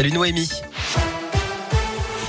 [0.00, 0.48] Salut Noémie.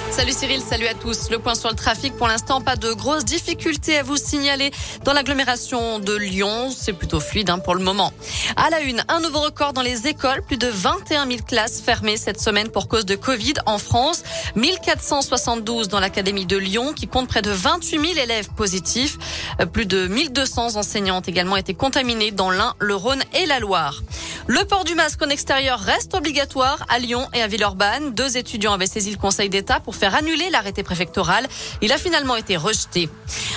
[0.09, 1.29] Salut Cyril, salut à tous.
[1.29, 4.71] Le point sur le trafic, pour l'instant, pas de grosses difficultés à vous signaler
[5.05, 6.69] dans l'agglomération de Lyon.
[6.77, 8.11] C'est plutôt fluide hein, pour le moment.
[8.57, 10.41] À la une, un nouveau record dans les écoles.
[10.45, 14.23] Plus de 21 000 classes fermées cette semaine pour cause de Covid en France.
[14.57, 19.17] 1472 dans l'académie de Lyon qui compte près de 28 000 élèves positifs.
[19.61, 23.61] Euh, plus de 1200 enseignants ont également été contaminés dans l'Ain, le Rhône et la
[23.61, 24.03] Loire.
[24.47, 28.13] Le port du masque en extérieur reste obligatoire à Lyon et à Villeurbanne.
[28.13, 31.47] Deux étudiants avaient saisi le Conseil d'État pour faire annuler l'arrêté préfectoral.
[31.81, 33.09] Il a finalement été rejeté.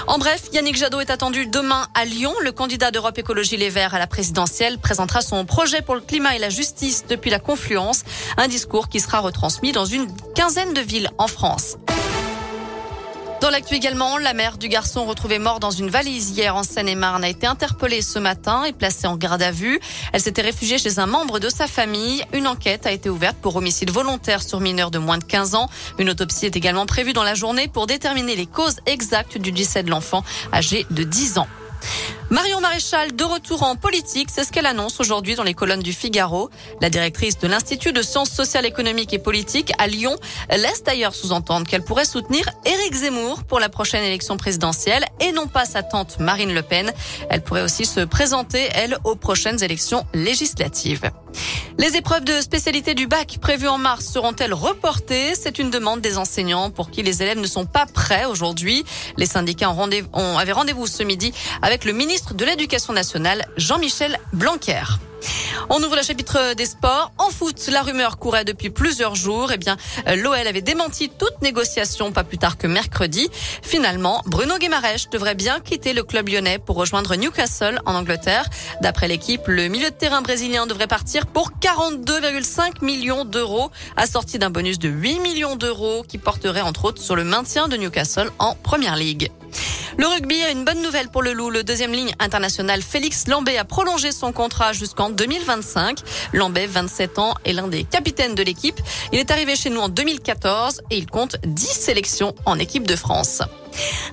[0.07, 2.35] En bref, Yannick Jadot est attendu demain à Lyon.
[2.43, 6.37] Le candidat d'Europe Écologie Les Verts à la présidentielle présentera son projet pour le climat
[6.37, 8.03] et la justice depuis la confluence.
[8.37, 11.77] Un discours qui sera retransmis dans une quinzaine de villes en France.
[13.45, 17.25] Dans l'actu également, la mère du garçon retrouvé mort dans une valise hier en Seine-et-Marne
[17.25, 19.79] a été interpellée ce matin et placée en garde à vue.
[20.15, 22.25] Elle s'était réfugiée chez un membre de sa famille.
[22.33, 25.69] Une enquête a été ouverte pour homicide volontaire sur mineur de moins de 15 ans.
[25.99, 29.83] Une autopsie est également prévue dans la journée pour déterminer les causes exactes du décès
[29.83, 31.49] de l'enfant âgé de 10 ans.
[32.31, 35.93] Marion Maréchal de retour en politique, c'est ce qu'elle annonce aujourd'hui dans les colonnes du
[35.93, 36.49] Figaro.
[36.81, 40.17] La directrice de l'Institut de sciences sociales, économiques et politiques à Lyon
[40.51, 45.47] laisse d'ailleurs sous-entendre qu'elle pourrait soutenir Éric Zemmour pour la prochaine élection présidentielle et non
[45.47, 46.91] pas sa tante Marine Le Pen.
[47.29, 51.11] Elle pourrait aussi se présenter, elle, aux prochaines élections législatives.
[51.77, 55.35] Les épreuves de spécialité du bac prévues en mars seront-elles reportées?
[55.35, 58.85] C'est une demande des enseignants pour qui les élèves ne sont pas prêts aujourd'hui.
[59.17, 64.19] Les syndicats ont rendez avaient rendez-vous ce midi avec le ministre de l'Éducation nationale, Jean-Michel
[64.33, 64.85] Blanquer.
[65.71, 67.13] On ouvre le chapitre des sports.
[67.19, 69.51] En foot, la rumeur courait depuis plusieurs jours.
[69.53, 69.77] Eh bien,
[70.07, 73.29] l'OL avait démenti toute négociation pas plus tard que mercredi.
[73.63, 78.49] Finalement, Bruno Guimaraes devrait bien quitter le club lyonnais pour rejoindre Newcastle en Angleterre.
[78.83, 84.51] D'après l'équipe, le milieu de terrain brésilien devrait partir pour 42,5 millions d'euros, assorti d'un
[84.51, 88.55] bonus de 8 millions d'euros qui porterait entre autres sur le maintien de Newcastle en
[88.55, 89.31] Première Ligue.
[89.97, 91.51] Le rugby a une bonne nouvelle pour le Loup.
[91.51, 95.99] Le deuxième ligne international Félix Lambé a prolongé son contrat jusqu'en 2025.
[96.33, 98.81] Lambé, 27 ans, est l'un des capitaines de l'équipe.
[99.13, 102.97] Il est arrivé chez nous en 2014 et il compte 10 sélections en équipe de
[102.97, 103.43] France.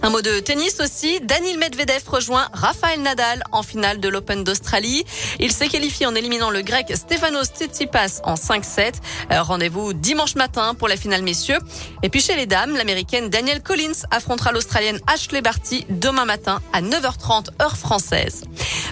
[0.02, 1.20] Un mot de tennis aussi.
[1.22, 5.04] Daniel Medvedev rejoint Rafael Nadal en finale de l'Open d'Australie.
[5.40, 8.94] Il s'est qualifié en éliminant le grec Stefanos Tsitsipas en 5-7.
[9.32, 11.60] Euh, rendez-vous dimanche matin pour la finale messieurs.
[12.04, 16.82] Et puis chez les dames, l'américaine Danielle Collins affrontera l'australienne Ashley Barty demain matin à
[16.82, 18.44] 9h30 heure française.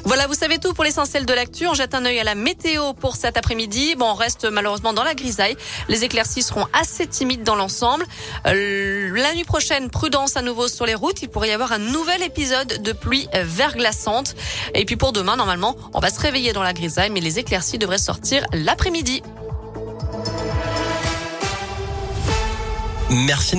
[0.04, 1.68] Voilà, vous savez tout pour l'essentiel de l'actu.
[1.68, 3.96] On jette un œil à la météo pour cet après-midi.
[3.96, 5.56] Bon, on reste malheureusement dans la grisaille.
[5.88, 8.06] Les éclaircies seront assez timides dans l'ensemble.
[8.48, 11.22] Euh, la nuit prochaine, prudence à nouveau sur les routes.
[11.22, 14.36] Il pourrait y avoir un nouvel épisode de pluie verglaçante.
[14.74, 17.78] Et puis pour demain, normalement, on va se réveiller dans la grisaille, mais les éclaircies
[17.78, 19.22] devraient sortir l'après-midi.
[23.10, 23.48] Merci.